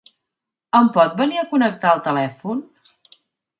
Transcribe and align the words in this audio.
Em 0.79 0.89
pot 0.95 1.13
venir 1.19 1.37
a 1.43 1.45
connectar 1.53 1.93
el 1.99 2.03
telèfon? 2.09 2.67